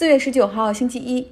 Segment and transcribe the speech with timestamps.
[0.00, 1.26] 四月十九号，星期一，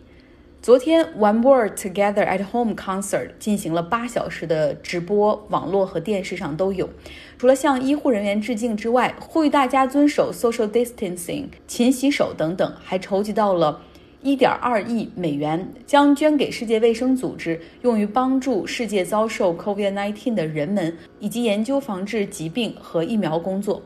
[0.61, 6.87] 昨天 One World Together at Home Concert 进行了八小时的直播，网络和电视上都有。
[7.39, 13.81] 除了向医护人员致敬之外，呼吁大家遵守 social distancing、勤洗手等等，还筹集到了
[14.21, 23.83] 一点二亿美元，将捐给世界卫生组织，用于帮助世界遭受 COVID-19 的人们，以及研究防治疾病和疫苗工作。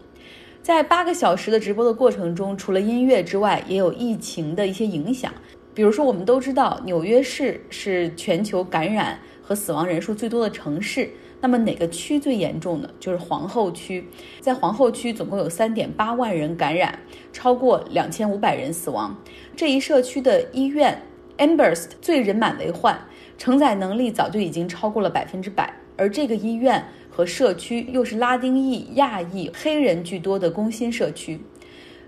[0.63, 5.33] 在八个小时的直播的过程中，除了音乐之外，也有疫情的一些影响。
[5.75, 11.11] 比如说，我们都知道纽约市是全球感染和死亡人数最多的城市。
[11.41, 12.89] 那么哪个区最严重呢？
[13.01, 14.07] 就是皇后区。
[14.41, 16.97] 在皇后区，总共有三点八万人感染，
[17.33, 19.21] 超过两千五百人死亡。
[19.57, 21.03] 这一社区的医院
[21.39, 22.97] Amberst 最人满为患，
[23.37, 25.75] 承载能力早就已经超过了百分之百。
[25.97, 26.85] 而这个医院。
[27.15, 31.39] 和社区又是拉丁裔、亚裔、黑人居多的工薪社区。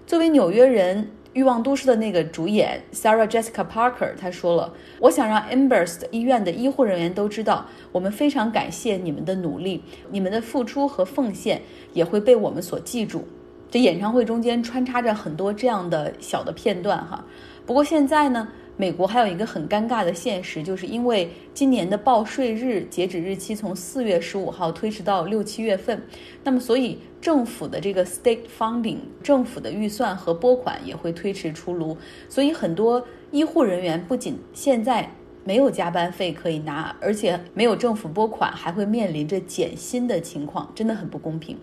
[0.06, 1.04] 作为纽约人，
[1.34, 11.60] 《欲望都市》的那个主演 Sarah Jessica Parker，他说了：“我想让 Ambers 医院的医护人员都知道，我们非常感谢你们的努力，你们的付出和奉献
[11.92, 13.28] 也会被我们所记住。”
[13.70, 17.24] 这演唱会中间穿插着很多这样的小的片段哈。
[17.66, 18.48] 不过现在呢？
[18.76, 26.02] 美国还有一个很尴尬的现实，就是因为今年的报税日截止日期从四月十五号推迟到六七月份，
[26.42, 31.96] 那么所以政府的这个 state funding 政府的预算和拨款也会推迟出炉，
[32.28, 35.10] 所以很多医护人员不仅现在。
[35.44, 41.56] 没有加班费可以拿，而且没有政府拨款，还会面临着减薪的情况，真的很不公平。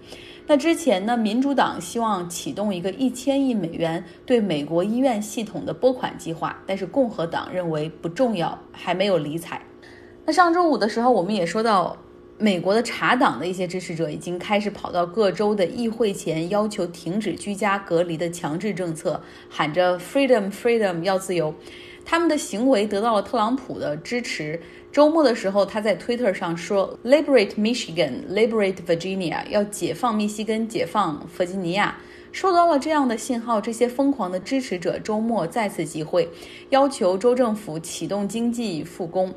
[0.47, 9.61] 那之前呢，民主党希望启动一个一千亿美元对美国医院系统的拨款计划，但是共和党认为不重要，还没有理睬。
[10.25, 11.97] 那上周五的时候，我们也说到，
[12.37, 21.53] 美国的茶党的一些支持者已经开始跑到各州的议会前，要求停止居家隔离的强制政策，喊着 “freedom freedom” 要自由。
[22.05, 24.59] 他们的行为得到了特朗普的支持。
[24.91, 31.97] 周末的时候，他在推特上说：“Liberate Michigan, liberate Virginia，要解放密西根，解放弗吉尼亚。”
[32.33, 36.29] 收到了这样的信号，这些疯狂的支持者周末再次集会，
[36.69, 39.33] 要求州政府启动经济复工。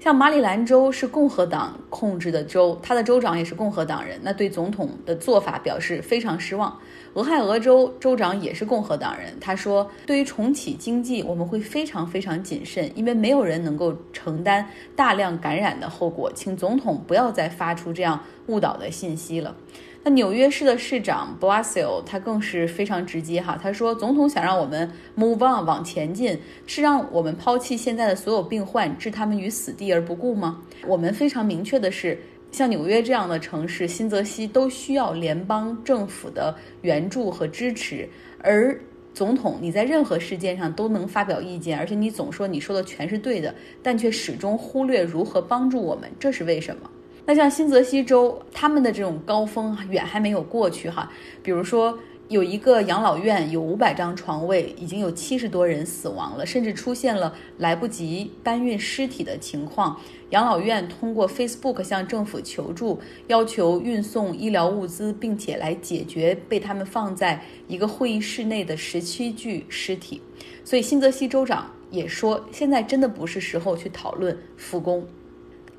[0.00, 6.74] 像马里兰州是共和党控制的州，他的州长也是共和党人，那对总统的做法表示非常失望。
[7.12, 14.66] 俄亥俄州州长也是共和党人，他说：“对于重启经济，我们会非常非常谨慎，因为没有人能够承担
[14.96, 19.54] 大量感染的后果，请总统不要再发出这样误导的信息了。”
[20.02, 30.62] 那纽约市的市长 Blasio 他更是非常直接哈，他说总统想让我们 move on 往前进，是让我们抛弃现在的所有病患，置他们于死地而不顾吗？
[30.86, 32.18] 我们非常明确的是，
[32.50, 38.08] 像纽约这样的城市，新泽西都需要联邦政府的援助和支持。
[38.42, 38.80] 而
[39.12, 46.90] 总统你在任何事件上都能发表意见，而且你总说你说的全是对的，但却始终忽略如何帮助我们，这是为什么？
[47.26, 51.10] 那像新泽西州，他们的这种高峰远还没有过去哈。
[51.42, 51.98] 比如说，
[52.28, 60.00] 有一个养老院有五百张床位，已经有七十多人死亡了，甚至出现了来不及搬运尸体的情况。
[60.30, 70.22] 养老院通过 Facebook 向政府求助，要求运送医疗物资，并且来解决被他们放在一个会议室内的十七具尸体。
[70.64, 75.04] 所以新泽西州长也说，现在真的不是时候去讨论复工。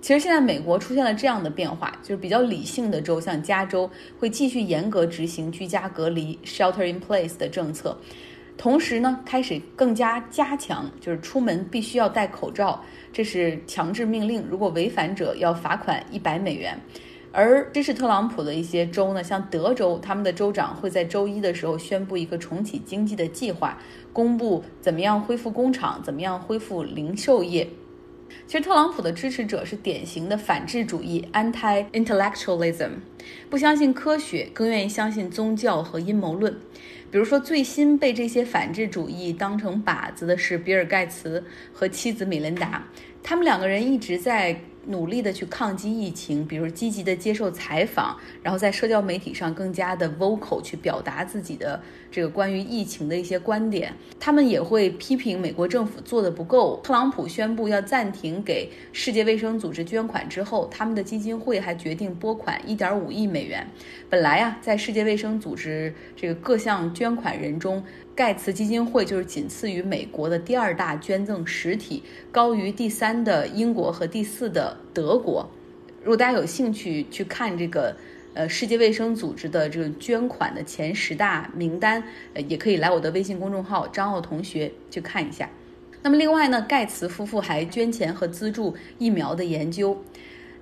[0.02, 3.88] 其实现在美国出现了这样的变化，就是比较理性的州，像加州
[4.20, 7.96] 会继续严格执行居家隔离 （shelter in place） 的政策，
[8.58, 16.80] 同时呢，开始更加加强，就是出门必须要戴口罩，这是强制命令，如果违反者要罚款一百美元。
[17.32, 23.78] 而支持特朗普的一些州呢，像德州，他们的州长会在周一的时候宣布一个重启经济的计划，
[24.12, 27.70] 公布怎么样恢复工厂，怎么样恢复零售业。
[28.48, 32.90] 其实特朗普的支持者是典型的反智主义 （anti-intellectualism），
[33.50, 36.54] 不相信科学，更愿意相信宗教和阴谋论。
[37.10, 41.44] 比如说，最新被这些反智主义当成靶子的是比尔·盖茨
[41.74, 42.88] 和妻子米琳达，
[43.22, 44.60] 他们两个人一直在。
[44.88, 53.94] 努力的去抗击疫情，比如积极的接受采访，然后在社交媒体上更加的 vocal 去表达自己的这个关于疫情的一些观点。
[54.20, 56.80] 他们也会批评美国政府做的不够。
[56.84, 63.66] 特朗普宣布要暂停给世界卫生组织捐款之后，他们的基金会还决定拨款1.5亿美元。
[64.10, 75.50] 本来啊，在世界卫生组织这个各项捐款人中，盖茨基金会就是仅次于美国的第二大捐赠实体，高于第三的英国和第四的德国。
[76.04, 77.96] 如果大家有兴趣去看这个
[78.34, 82.04] 呃世界卫生组织的这个捐款的前十大名单，
[82.34, 85.50] 呃，也可以来我的微信公众号张奥同学去看一下。
[86.04, 89.96] 那么另外呢，盖茨夫妇还捐钱和资助疫苗的研究。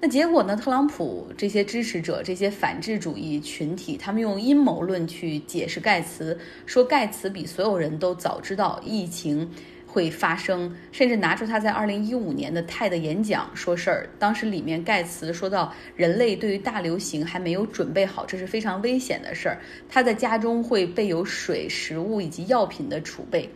[0.01, 0.55] 那结果呢？
[0.55, 9.51] 特朗普这些支持者、这些反智主义群体，他们用阴谋论去解释盖茨，说盖茨比所有人都早知道疫情
[9.85, 14.09] 会发生，甚至拿出他在2015年的泰的演讲说事儿。
[14.17, 19.59] 当时里面盖茨说到，人类对于大流行还没有准备好，这是非常危险的事儿。
[19.89, 23.49] 他在家中会备有水、食物以及药品的储备，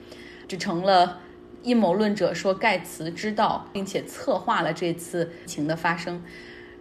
[0.46, 1.22] 这成了。
[1.64, 6.22] 阴谋论者说盖茨知道并且策划了这次疫情的发生，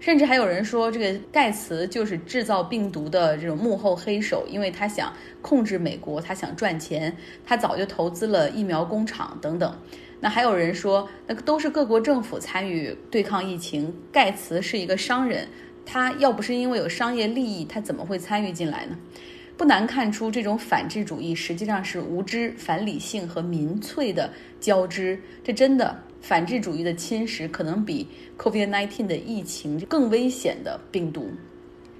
[0.01, 9.79] 甚至还有人说这个盖茨就是制造病毒的这种幕后黑手，因为他想控制美国，他想赚钱，他早就投资了疫苗工厂等等。
[10.21, 15.49] 那还有人说，那都是各国政府参与对抗疫情，盖茨是一个商人，
[15.87, 18.99] 他要不是因为有商业利益，他怎么会参与进来呢？
[19.63, 24.29] 不难看出，这种反智主义实际上是无知、反理性和民粹的
[24.59, 25.17] 交织。
[25.45, 31.31] 这真的反智主义的侵蚀，可能比 COVID-19 的疫情更危险的病毒。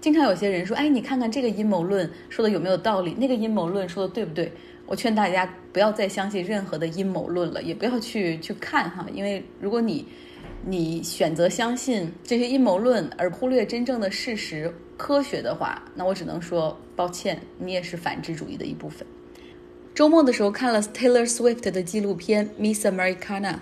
[0.01, 3.15] 经常有些人说：“哎，你看看这个阴谋论说的有没有道理？
[3.15, 4.51] 那个阴谋论说的对不对？”
[4.85, 10.05] 我劝大家不要再相信任何的阴谋论了，也不要去去看哈，因为如果你
[10.65, 14.73] 你选择相信这些阴谋论而忽略真正的事实。
[14.97, 19.05] 科学的话，那我只能说抱歉，你也是反智主义的一部分。
[19.93, 23.55] 周末的时候看了 Taylor Swift 的纪录片《Miss Americana》，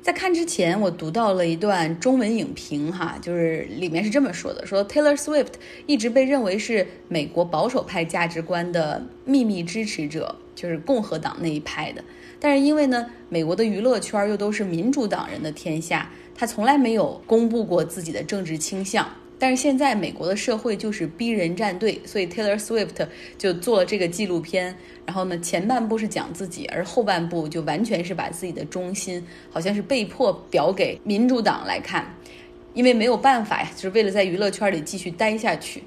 [0.00, 5.54] 在看之前我读到了一段中文影评，哈，就是里面是这么说的：说 Taylor Swift
[5.86, 12.02] 一直被认为是美国保守派价值观的秘密支持者，就是共和党那一派的。
[12.40, 19.08] 但是因为呢，美国的娱乐圈又都是民主党人的天下，他从来没有公布过自己的政治倾向。
[19.38, 23.06] 但是现在美国的社会就是逼人站队，所以 Taylor Swift
[23.36, 24.74] 就做了这个纪录片。
[25.04, 32.14] 然后呢，前半部是讲自己，而后半部就完全是把自己的中心，好像是被迫表给民主党来看，
[32.72, 35.82] 因为没有办法呀，就是为了在娱乐圈里继续待下去。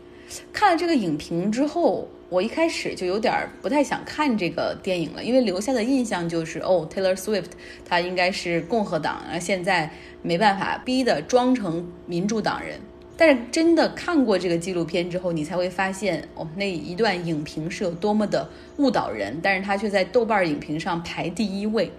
[0.54, 7.50] 看了这个影评之后，我一开始就有点不太想看这个电影了，因为留下的印象就是哦，Taylor Swift
[7.84, 9.92] 他应该是共和党，啊，现在
[10.22, 12.80] 没办法逼的装成民主党人。
[13.18, 18.48] 但是真的看过这个纪录片之后，你才会发现哦，那一段影评是有多么的
[18.78, 19.40] 误导人。
[19.42, 21.92] 但是他却在豆瓣影评上排第一位。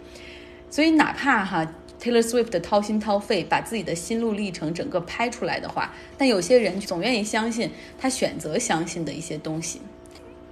[0.71, 9.81] 所以哪怕哈 Taylor Swift 掏心掏肺把自己的心路历程整个拍出来的话，但有些人总愿意相信他选择相信的一些东西。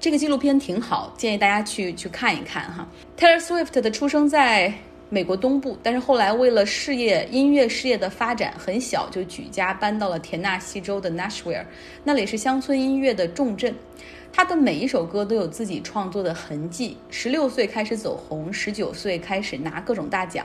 [0.00, 2.86] 这个纪录片挺好，建议大家去去看一看哈。
[3.16, 4.72] Taylor Swift 的出生在。
[5.10, 11.64] 美国东部，但是后来为了事业、音乐事业的发展，很小就举家搬到了田纳西州的 Nashville，
[12.04, 13.74] 那里是乡村音乐的重镇。
[14.30, 16.98] 他的每一首歌都有自己创作的痕迹。
[17.08, 20.44] 十六岁开始走红，十九岁开始拿各种大奖。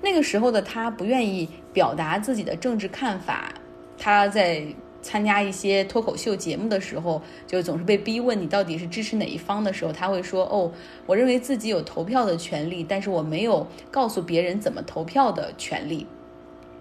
[0.00, 3.52] 那个时候的他不愿意表达自己的政治看法，
[3.98, 4.64] 他在。
[5.02, 10.70] 参加一些脱口秀节目的时候，就总是被逼问你到底是支持哪一方的时候，他会说：“哦，
[11.06, 16.06] 我认为自己有投票的权利，但是我没有告诉别人怎么投票的权利。”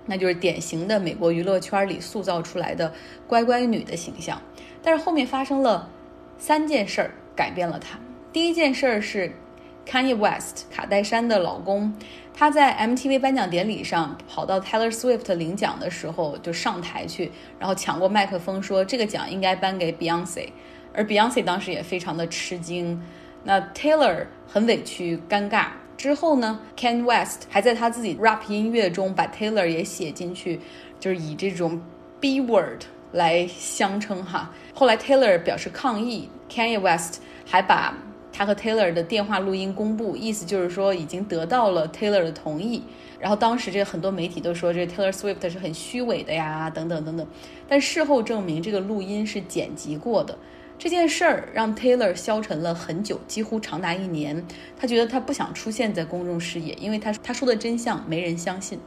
[0.05, 2.91] 那就是典型的美国娱乐圈里塑造出来的
[3.27, 4.41] 乖乖女的形象。
[4.81, 5.87] 但是后面发生了
[6.37, 7.99] 三件事儿，改变了她。
[8.33, 9.31] 第一件事儿是
[9.85, 11.93] Kanye West 卡戴珊的老公。
[12.39, 20.47] 他在 MTV 颁奖典礼上跑到 Taylor Swift 领奖的时候，就上台去，然后抢过麦克风说这个奖应该颁给 Beyonce，
[20.93, 23.03] 而 Beyonce 当时也非常的吃惊。
[23.43, 25.65] 那 Taylor 很委屈尴尬。
[25.97, 30.61] 之后呢，Ken West 还在他自己 rap 音乐中把 Taylor 也写进去，
[30.97, 31.81] 就是以这种
[32.21, 34.49] B word 来相称哈。
[34.73, 37.93] 后来 Taylor 表示抗议，Kanye West 还把。
[38.31, 42.83] 他和 Taylor 的电话录音公布，意思就是说已经得到了 Taylor 的同意。
[43.19, 47.27] 然后当时这个很多媒体都说这 Taylor Swift 是很虚伪的呀，等等等等。
[47.67, 50.37] 但事后证明这个录音是剪辑过的。
[50.77, 54.45] 这件事儿让 Taylor 消沉了很久，几乎长达一年。
[54.77, 58.79] 他觉得他不想出现在公众视野，因为他他说的真相没人相信。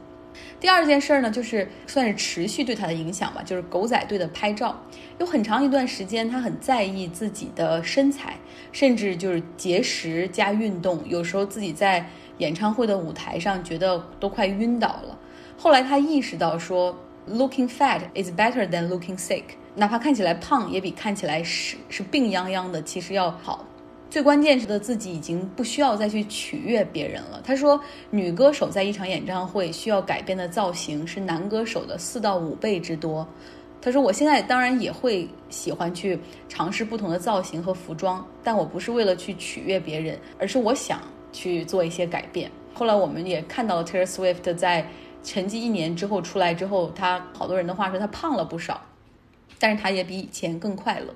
[0.59, 4.75] 第二件事儿呢，就是算是持续对他的影响吧，就是狗仔队的拍照，
[5.19, 8.37] 有很长一段时间，他很在意自己的身材，
[8.71, 12.05] 甚至就是节食加运动，有时候自己在
[12.39, 15.17] 演唱会的舞台上觉得都快晕倒了。
[15.57, 16.97] 后来他意识到说
[17.29, 19.43] ，looking fat is better than looking sick，
[19.75, 23.65] 哪怕看起来胖，也比看起来是是病殃殃的其实要好。
[24.13, 27.41] 最关键是的，自己已经不需要再去取悦别人了。
[27.43, 33.27] 他说，女歌手在一场演唱会需要改变的造型是男歌手的四到五倍之多。
[33.81, 41.01] 他说：“我现在当然也会喜欢去尝试不同的造型和服装，但我不是为了去取悦别人，而是我想
[41.31, 44.87] 去做一些改变。”后来我们也看到了 Taylor Swift 在
[45.23, 48.79] 沉寂一年之后出来之后，他好多人的话说他胖了不少，
[49.57, 51.15] 但是他也比以前更快乐。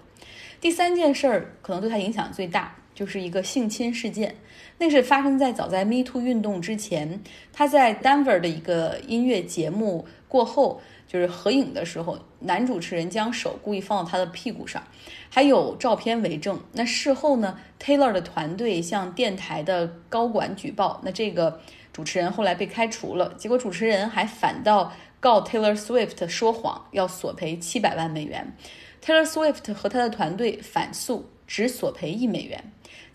[0.59, 4.35] 第三件事儿可能对他影响最大，就是一个性侵事件。
[4.79, 7.21] 那是发生在早在 Me Too 运动之前，
[7.53, 14.81] 他在 Denver 的一个音乐节目过后，就是合影的时候，男主持人将手故意放到他的屁股上，
[15.29, 16.59] 还有照片为证。
[16.73, 21.61] 那事后呢，Taylor 的团队向电台的高管举报，那这个
[21.93, 23.33] 主持人后来被开除了。
[23.37, 28.55] 结果主持人还反倒告 Taylor Swift 说谎，要索赔七百万美元。
[29.03, 32.63] Taylor Swift 和他的团队反诉，只索赔一美元。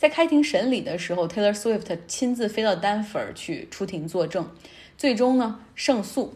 [0.02, 4.50] 在开庭审理的时候，Taylor Swift 亲自飞到丹佛去出庭作证，
[4.98, 6.34] 最终呢胜诉。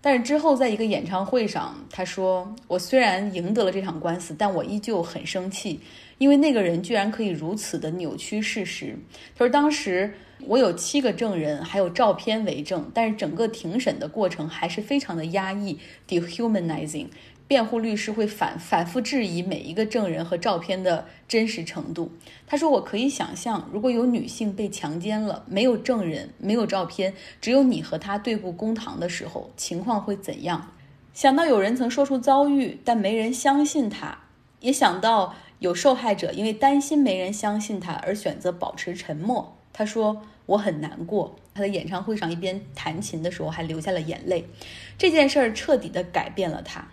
[0.00, 5.80] 但是之后在一个演唱会上，他说：“我虽然赢得了这场官司，但我依旧很生气，
[6.16, 8.96] 因为那个人居然可以如此的扭曲事实。”
[9.36, 10.14] 他说：“当时
[10.46, 17.08] 我有七个证人，还有照片为证，但是整个庭审的过程还是非常的压抑，dehumanizing。”
[17.54, 22.10] 辩护律师会反反复质疑每一个证人和照片的真实程度。
[22.48, 30.72] 他说：“我可以想象，如果有女性被强奸了，没有证人，没有照片，只有你和她对簿公堂的时候，情况会怎样？
[31.12, 34.18] 想到有人曾说出遭遇，但没人相信他，
[34.58, 44.44] 也想到有受害者因为担心没人相信他而选择保持沉默。”他说：“我很难过。”他在演唱会上一边弹琴的时候还流下了眼泪。
[44.98, 46.88] 这件事儿彻底的改变了他。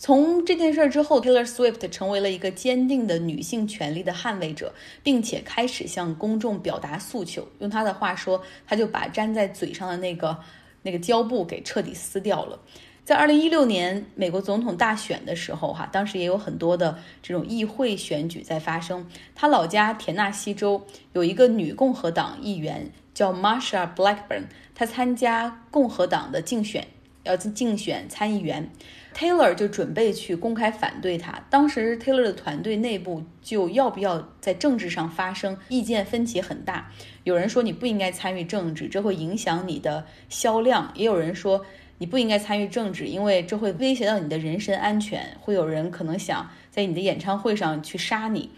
[0.00, 7.48] 从这件事之后，Taylor Swift 成为了一个坚定的女性权利的捍卫者，并且开始向公众表达诉求。
[7.58, 10.38] 用她的话说，她就把粘在嘴上的那个
[10.82, 12.60] 那个胶布给彻底撕掉了。
[13.04, 19.04] 在二零一六年美国总统大选的时候，哈，当时也有很多的这种议会选举在发生。
[19.34, 24.44] 他老家田纳西州有一个女共和党议员叫 Marsha Blackburn，
[24.76, 26.86] 她参加共和党的竞选，
[27.24, 28.70] 要竞选参议员。
[29.18, 31.42] Taylor 就准备去公开反对他。
[31.50, 36.92] 当时 Taylor 的团队内部就要不要在政治上发声，意见分歧很大。
[37.24, 41.66] 有人说你不应该参与政治，这会影响你的销量；也有人说
[41.98, 45.36] 你不应该参与政治，因为这会威胁到你的人身安全。
[45.40, 48.52] 会有人可能想在你的演唱会上去杀你。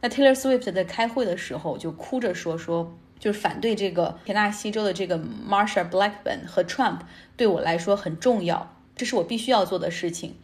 [0.00, 5.16] 那 Taylor Swift 在开会的时候就哭着说：“说就是反对这个田纳西州的这个
[5.48, 6.98] Marsha Blackburn 和 Trump
[7.36, 10.34] 对我来说很重要。”这是我必须要做的事情，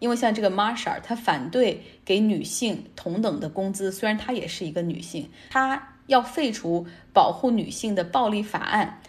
[0.00, 9.00] 因为像这个 Marsha，她反对给女性同等的工资，虽然她也是一个女性，她要废除保护女性的暴力法案。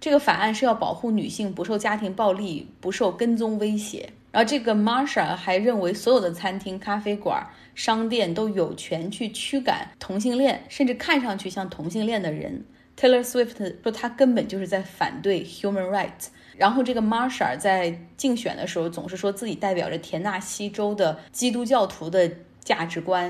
[0.00, 4.10] 这个法案是要保护女性不受家庭暴力、不受跟踪威胁。
[4.32, 7.46] 然后这个 Marsha 还认为，所有的餐厅、咖啡馆、
[7.76, 12.64] 商店都有权去驱赶同性恋，甚至看上去像同性恋的人。
[13.02, 16.28] Taylor Swift 说，他根本就是在反对 human rights。
[16.56, 22.30] 然后这个 Marsha 在竞选的时候总是说自己代表着田纳西州的基督教徒的
[22.60, 23.28] 价值观，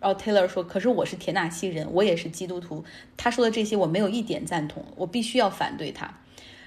[0.00, 2.84] 然后 Taylor 说：“可是我是田纳西人，我也是基督徒。”
[3.16, 6.18] 他说的这些我没有一点赞同，我必须要反对他。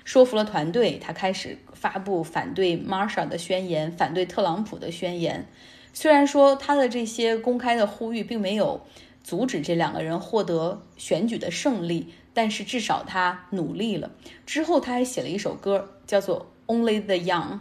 [0.04, 5.46] 说服了团队，他开始发布反对 Marsha 的宣言，反对特朗普的宣言。
[5.94, 8.82] 虽然说他的这些公开的呼吁并没有
[9.24, 12.14] 阻止这两个人获得选举的胜利。
[12.36, 14.10] 但是至少他努力了。
[14.44, 17.52] 之后他还写了一首歌，叫做《Only the Young》，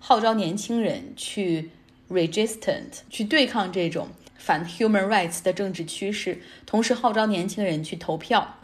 [0.00, 1.70] 号召年轻人去
[2.10, 8.56] resistant 去对抗这种反 human rights 的政治趋势，同时号召年轻人去投票。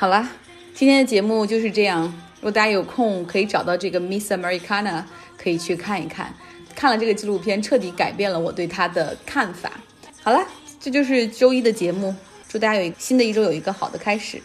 [0.00, 0.30] 好了，
[0.74, 2.04] 今天的节目就是这样。
[2.36, 5.02] 如果大家有空，可以找到这个 Miss Americana，
[5.36, 6.32] 可以去看一看。
[6.76, 9.72] 看了这个纪录片，彻底改变了我对她的看法。
[10.22, 10.46] 好了，
[10.78, 12.14] 这就是周一的节目。
[12.46, 14.40] 祝大家有新的一周有一个好的开始。